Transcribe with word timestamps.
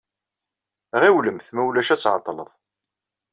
Ɣiwlemt 1.01 1.47
ma 1.53 1.61
ulac 1.67 1.89
ad 1.93 1.99
tɛeḍḍled. 2.01 2.49